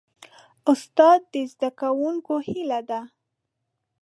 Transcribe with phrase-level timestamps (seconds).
[0.71, 3.01] استاد د زدهکوونکو هیله ده.